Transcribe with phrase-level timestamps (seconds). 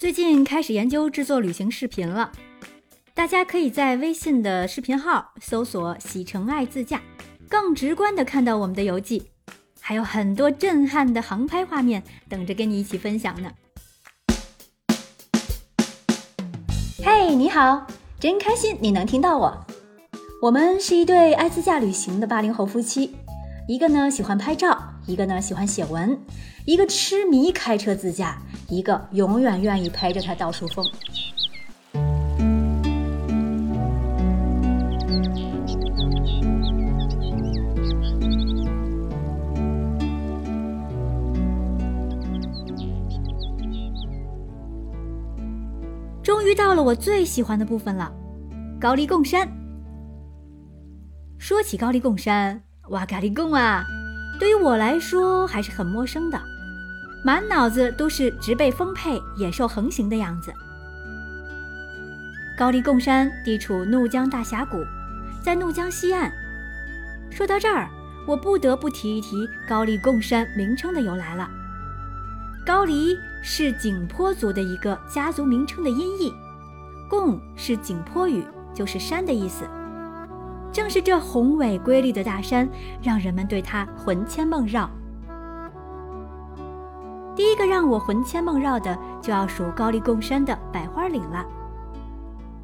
[0.00, 2.32] 最近开始研究制作旅行视频了，
[3.12, 7.02] 大家可以在微信的视频号搜索“喜成爱自驾”，
[7.50, 9.30] 更直观的看到我们的游记，
[9.78, 13.52] 还有很多震撼的航拍画面等着跟你一起分享呢。
[17.04, 17.86] 嘿，你好，
[18.18, 19.66] 真开心你能听到我。
[20.40, 23.14] 我们是一对爱自驾旅行的八零后夫妻，
[23.68, 24.79] 一个呢喜欢拍照，
[25.10, 26.16] 一个呢喜欢写文，
[26.64, 28.38] 一个痴迷开车自驾。
[28.68, 30.86] 一个永远愿意陪着他到处疯。
[46.22, 48.12] 终于到了我最喜欢的部分了——
[48.80, 49.48] 高黎贡山。
[51.38, 53.84] 说起高黎贡山，哇嘎哩贡啊，
[54.40, 56.40] 对于我来说还是很陌生的。
[57.22, 60.50] 满脑子都是植被丰沛、野兽横行的样子。
[62.56, 64.82] 高黎贡山地处怒江大峡谷，
[65.42, 66.32] 在怒江西岸。
[67.30, 67.90] 说到这儿，
[68.26, 71.48] 我不得不提一提高黎贡山名称的由来了。
[72.64, 76.32] 高黎是景颇族的一个家族名称的音译，
[77.08, 78.42] 贡是景颇语，
[78.74, 79.64] 就是山的意思。
[80.72, 82.68] 正是这宏伟瑰丽的大山，
[83.02, 84.88] 让人们对它魂牵梦绕。
[87.34, 91.44] 第一个让我魂牵梦绕的，就要数高黎贡山的百花岭了。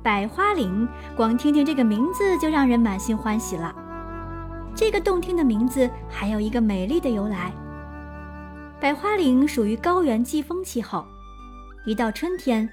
[0.03, 3.75] 百花岭，光听听这个名字就让人满心欢喜了。
[4.75, 7.51] 这个动听的名字还有一个美丽的由来。
[8.79, 11.05] 百花岭属于高原季风气候，
[11.87, 12.69] 一到春天，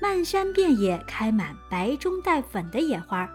[0.00, 3.26] 漫山遍野开满白中带粉的野花。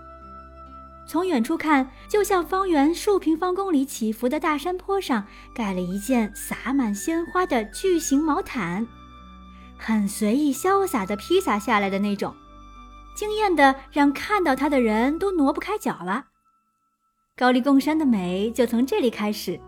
[1.08, 8.88] 从远处看，就像方圆数平方公里起伏的大山坡上盖了一件洒满鲜花的巨型毛毯，
[9.78, 12.34] 很随意潇洒地披洒下来的那种，
[13.14, 16.26] 惊艳的让看到它的人都挪不开脚了。
[17.36, 19.60] 高黎贡山的美就从这里开始。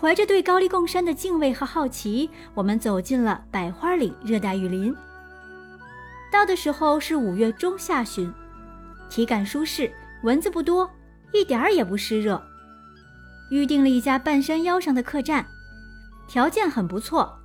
[0.00, 4.94] 怀着对高黎贡山的敬畏和好奇，我们走进了百花岭热带雨林。
[6.32, 8.32] 到的时候是五月中下旬，
[9.08, 9.92] 体感舒适。
[10.24, 10.90] 蚊子不多，
[11.32, 12.42] 一点儿也不湿热。
[13.50, 15.44] 预定了一家半山腰上的客栈，
[16.26, 17.38] 条件很不错。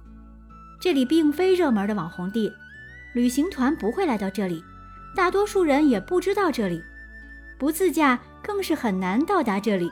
[0.79, 2.49] 这里并非热门的网红地，
[3.13, 4.63] 旅行团不会来到这里，
[5.13, 6.81] 大多数人也不知道这里，
[7.57, 9.91] 不自驾更是很难到达这里。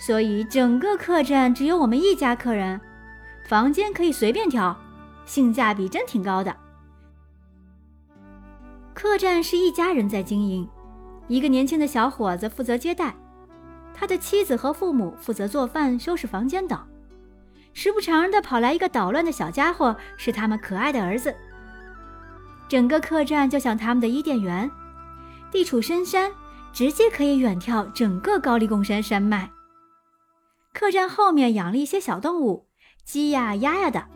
[0.00, 2.80] 所以整个客栈只有我们一家客人，
[3.46, 4.74] 房间可以随便挑，
[5.26, 6.56] 性价比真挺高的。
[8.94, 10.66] 客栈是一家人在经营。
[11.28, 13.14] 一个年轻的小伙子负责接待，
[13.94, 16.78] 他的妻子和父母负责做饭、收拾房间等。
[17.74, 21.34] 时不常的跑来一个捣乱的小家伙，是他们可爱的儿子。
[22.68, 24.70] 整个客栈就像他们的伊甸园，
[25.52, 26.32] 地处深山，
[26.72, 29.50] 直接可以远眺整个高黎贡山山脉。
[30.72, 32.66] 客栈后面养了一些小动物，
[33.04, 34.06] 鸡呀、鸭呀的。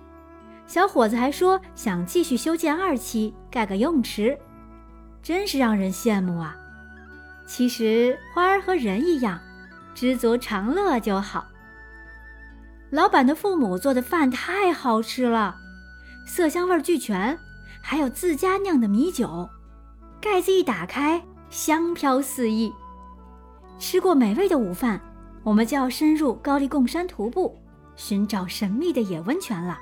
[0.67, 4.39] 小伙子还说想继续修建二期，盖个游泳池，
[5.23, 6.57] 真是让人羡慕啊！
[7.55, 9.39] 其实花儿和人一样，
[9.95, 11.45] 知足常乐就好。
[12.89, 15.55] 老板的父母做的饭太好吃了，
[16.27, 17.39] 色香味俱全，
[17.83, 19.51] 还有自家酿的米酒，
[20.19, 22.73] 盖子一打开，香飘四溢。
[23.79, 24.99] 吃过美味的午饭，
[25.43, 27.61] 我们就要深入高黎贡山徒步，
[27.97, 29.79] 寻找神秘的野温泉了。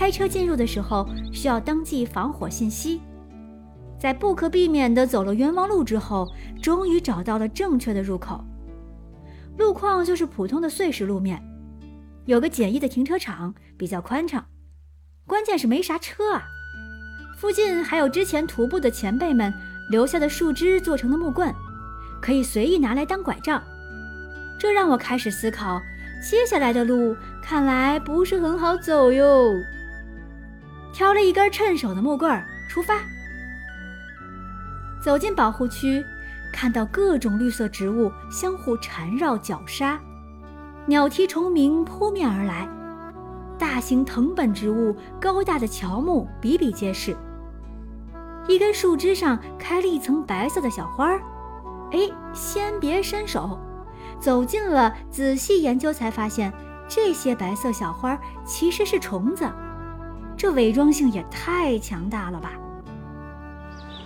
[0.00, 3.02] 开车进入的时候需要登记防火信息，
[3.98, 6.26] 在不可避免地走了冤枉路之后，
[6.62, 8.42] 终于找到了正确的入口。
[9.58, 11.38] 路况就是普通的碎石路面，
[12.24, 14.42] 有个简易的停车场，比较宽敞。
[15.26, 16.44] 关键是没啥车啊。
[17.36, 19.52] 附近还有之前徒步的前辈们
[19.90, 21.54] 留下的树枝做成的木棍，
[22.22, 23.62] 可以随意拿来当拐杖。
[24.58, 25.78] 这让我开始思考，
[26.26, 29.52] 接下来的路看来不是很好走哟。
[30.92, 32.94] 挑了一根趁手的木棍儿，出发。
[35.02, 36.04] 走进保护区，
[36.52, 39.98] 看到各种绿色植物相互缠绕绞杀，
[40.86, 42.68] 鸟啼虫鸣扑面而来，
[43.58, 47.16] 大型藤本植物、高大的乔木比比皆是。
[48.48, 51.20] 一根树枝上开了一层白色的小花儿，
[51.92, 52.00] 哎，
[52.34, 53.58] 先别伸手，
[54.18, 56.52] 走近了仔细研究才发现，
[56.88, 59.48] 这些白色小花其实是虫子。
[60.40, 62.52] 这伪装性也太强大了吧！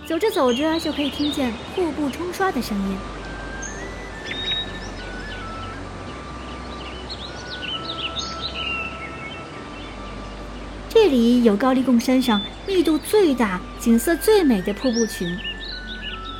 [0.05, 2.97] 走着走着，就可以听见瀑布冲刷的声音。
[10.89, 15.33] 这里有高丽贡山上密度最大、景色最美的瀑布群，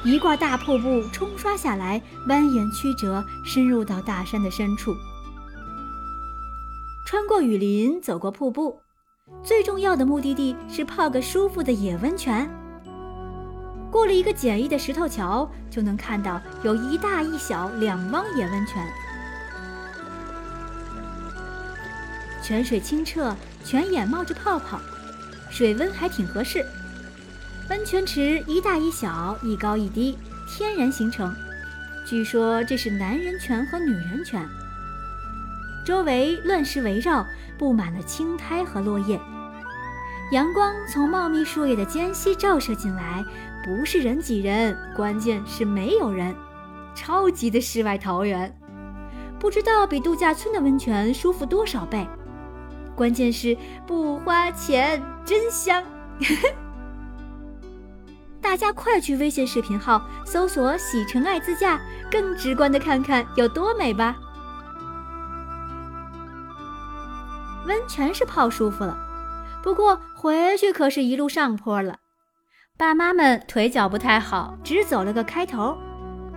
[0.03, 4.93] 一挂大瀑布冲刷下来，蜿蜒曲折，深入到大山的深处。
[7.07, 8.81] 穿过雨林，走过瀑布，
[9.43, 12.49] 最重要的目的地是泡个舒服的野温泉。
[13.91, 18.85] 过了一个简易的石头桥，就能看到有一大一小两汪野温泉。
[22.43, 24.79] 泉水清澈，泉眼冒着泡泡，
[25.49, 26.65] 水温还挺合适。
[27.69, 30.17] 温泉池一大一小，一高一低，
[30.47, 31.33] 天然形成。
[32.05, 34.47] 据说这是男人泉和女人泉。
[35.85, 37.25] 周围乱石围绕，
[37.57, 39.19] 布满了青苔和落叶。
[40.31, 43.23] 阳光从茂密树叶的间隙照射进来，
[43.63, 46.35] 不是人挤人，关键是没有人，
[46.95, 48.51] 超级的世外桃源。
[49.39, 52.07] 不知道比度假村的温泉舒服多少倍。
[52.95, 53.55] 关键是
[53.85, 55.83] 不花钱，真香！
[58.41, 61.79] 大家快去微信视频号搜索“喜尘爱自驾”，
[62.09, 64.17] 更直观的看看有多美吧。
[67.65, 68.97] 温泉是泡舒服了，
[69.63, 71.97] 不过回去可是一路上坡了。
[72.77, 75.77] 爸妈们腿脚不太好，只走了个开头，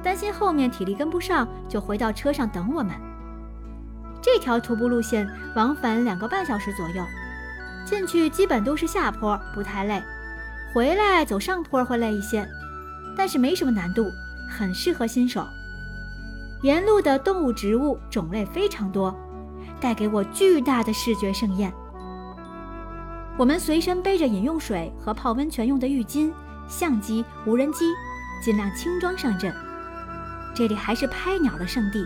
[0.02, 2.94] 担心后面体力跟不上，就回到车上等我们。
[4.22, 7.04] 这条徒步路线往返两个半小时左右，
[7.84, 10.00] 进去基本都是下坡，不太累；
[10.72, 12.46] 回来走上坡会累一些，
[13.16, 14.10] 但是没什么难度，
[14.50, 15.46] 很适合新手。
[16.62, 19.14] 沿路的动物、植物种类非常多，
[19.80, 21.72] 带给我巨大的视觉盛宴。
[23.36, 26.32] 我们随身背着饮用水和泡温泉用的浴巾、
[26.68, 27.86] 相机、无人机，
[28.42, 29.54] 尽量轻装上阵。
[30.54, 32.04] 这里还是拍鸟的圣地。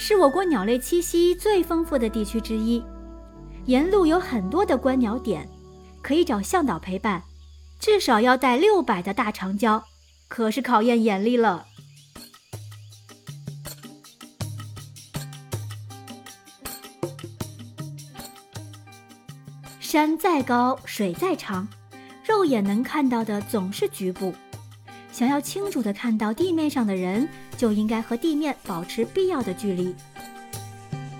[0.00, 2.84] 是我国鸟类栖息最丰富的地区之一，
[3.64, 5.48] 沿路有很多的观鸟点，
[6.02, 7.24] 可以找向导陪伴，
[7.80, 9.82] 至少要带六百的大长焦，
[10.28, 11.66] 可是考验眼力了。
[19.90, 21.66] 山再高，水再长，
[22.22, 24.34] 肉眼能看到的总是局部。
[25.10, 27.26] 想要清楚地看到地面上的人，
[27.56, 29.94] 就应该和地面保持必要的距离。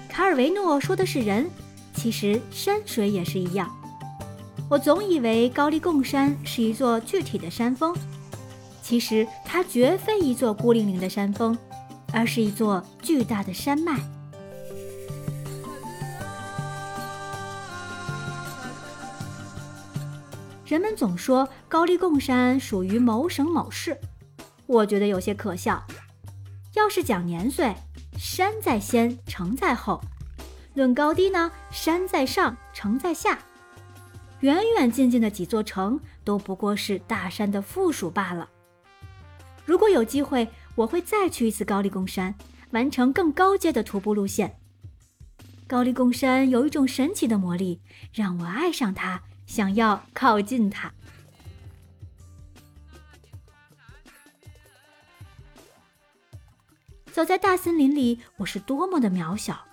[0.06, 1.48] 卡尔维诺说的是人，
[1.94, 3.74] 其实山水也是一样。
[4.68, 7.96] 我总以为高丽贡山是一座具体的山峰，
[8.82, 11.56] 其实它绝非一座孤零零的山峰，
[12.12, 13.98] 而是一座巨大的山脉。
[20.68, 23.98] 人们总说高丽贡山属于某省某市，
[24.66, 25.82] 我觉得有些可笑。
[26.74, 27.74] 要是讲年岁，
[28.18, 29.98] 山在先，城在后；
[30.74, 33.38] 论高低呢，山在上，城在下。
[34.40, 38.46] 远远近近的几座城都不过是大山的附属罢了。
[39.64, 42.34] 如果有机会，我会再去一次高丽贡山，
[42.72, 44.58] 完成更高阶的徒步路线。
[45.66, 47.80] 高丽贡山有一种神奇的魔力，
[48.12, 49.22] 让我爱上它。
[49.48, 50.92] 想要靠近它，
[57.10, 59.64] 走在大森林里，我是多么的渺小，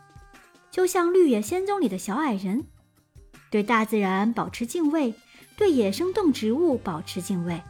[0.71, 2.65] 就像《绿野仙踪》里的小矮人。
[3.51, 5.13] 对大自然保持敬畏，
[5.57, 7.61] 对野生动植物保持敬畏，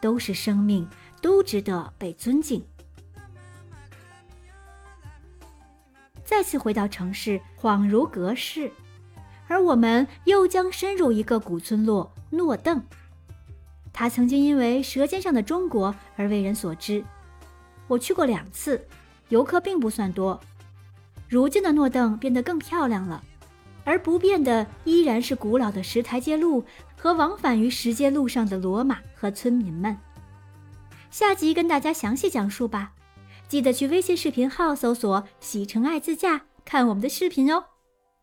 [0.00, 0.86] 都是生命，
[1.22, 2.64] 都值得被尊敬。
[6.24, 8.70] 再次回到城市，恍如隔世。
[9.52, 12.80] 而我们又将深入一个古村落诺邓，
[13.92, 17.04] 它曾经因为《舌尖上的中国》而为人所知。
[17.86, 18.82] 我去过两次，
[19.28, 20.40] 游客并不算多。
[21.28, 23.22] 如今的诺邓变得更漂亮了，
[23.84, 26.64] 而不变的依然是古老的石台阶路
[26.96, 29.94] 和往返于石阶路上的骡马和村民们。
[31.10, 32.92] 下集跟大家详细讲述吧，
[33.48, 37.64] 记得去微信视频号搜索“喜成爱自驾”看我们的视频哦。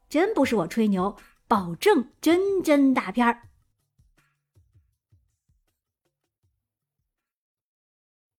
[0.09, 1.15] 真不是我吹牛，
[1.47, 3.48] 保证真真大片儿。